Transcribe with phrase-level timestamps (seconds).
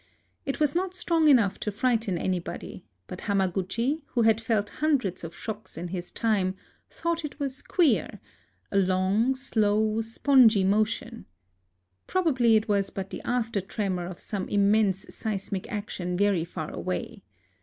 [0.47, 5.35] It was not strong enough to frighten anybody; but Hamaguchi, who had felt hundreds of
[5.35, 6.55] shocks in his time,
[6.89, 8.19] thought it was queer,—
[8.71, 11.27] a long, slow, spongy motion.
[12.07, 17.21] Probably it was but the after tremor of some immense seismic action very far away.